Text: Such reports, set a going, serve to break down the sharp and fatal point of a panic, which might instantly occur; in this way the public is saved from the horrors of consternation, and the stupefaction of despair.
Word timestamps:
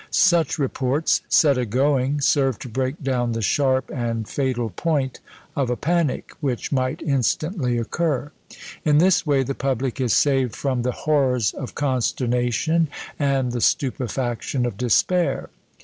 Such 0.09 0.57
reports, 0.57 1.21
set 1.29 1.59
a 1.59 1.65
going, 1.67 2.21
serve 2.21 2.57
to 2.61 2.67
break 2.67 3.03
down 3.03 3.33
the 3.33 3.41
sharp 3.43 3.91
and 3.93 4.27
fatal 4.27 4.71
point 4.71 5.19
of 5.55 5.69
a 5.69 5.75
panic, 5.75 6.31
which 6.39 6.71
might 6.71 7.03
instantly 7.03 7.77
occur; 7.77 8.31
in 8.83 8.97
this 8.97 9.27
way 9.27 9.43
the 9.43 9.53
public 9.53 10.01
is 10.01 10.13
saved 10.13 10.55
from 10.55 10.81
the 10.81 10.91
horrors 11.05 11.53
of 11.53 11.75
consternation, 11.75 12.87
and 13.19 13.51
the 13.51 13.61
stupefaction 13.61 14.65
of 14.65 14.75
despair. 14.75 15.51